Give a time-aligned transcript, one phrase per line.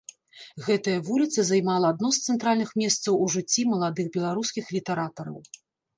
[0.67, 5.37] Гэтая вуліца займала адно з цэнтральных месцаў у жыцці маладых беларускіх літаратараў.